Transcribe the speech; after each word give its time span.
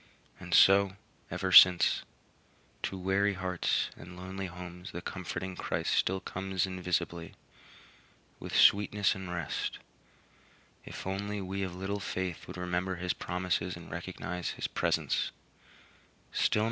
And 0.39 0.51
so, 0.55 0.95
ever 1.29 1.51
since, 1.51 2.01
to 2.81 2.97
weary 2.97 3.35
hearts 3.35 3.91
and 3.95 4.17
lonely 4.17 4.47
homes 4.47 4.89
the 4.93 4.99
comforting 5.03 5.55
Christ 5.55 5.93
still 5.93 6.19
comes 6.19 6.65
invisibly, 6.65 7.35
with 8.39 8.55
sweetness 8.55 9.13
and 9.13 9.31
rest, 9.31 9.77
if 10.85 11.05
only 11.05 11.39
we 11.39 11.61
of 11.61 11.75
little 11.75 11.99
faith 11.99 12.47
would 12.47 12.57
remember 12.57 12.95
his 12.95 13.13
promises 13.13 13.75
and 13.75 13.91
recognize 13.91 14.49
his 14.57 14.67
presence. 14.67 15.31